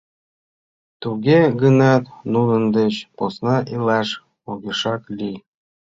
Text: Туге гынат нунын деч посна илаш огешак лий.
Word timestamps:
Туге 1.01 1.39
гынат 1.61 2.03
нунын 2.33 2.63
деч 2.77 2.95
посна 3.17 3.57
илаш 3.73 4.09
огешак 4.51 5.01
лий. 5.17 5.37